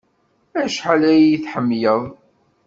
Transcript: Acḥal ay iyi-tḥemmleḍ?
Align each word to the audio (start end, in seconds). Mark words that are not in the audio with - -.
Acḥal 0.61 1.01
ay 1.11 1.19
iyi-tḥemmleḍ? 1.21 2.03